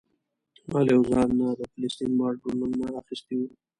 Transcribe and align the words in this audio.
ما 0.69 0.79
له 0.85 0.91
یو 0.95 1.03
ځوان 1.09 1.29
نه 1.39 1.47
د 1.59 1.61
فلسطین 1.73 2.11
ماډلونه 2.19 2.85
اخیستي 3.01 3.35
وو. 3.39 3.47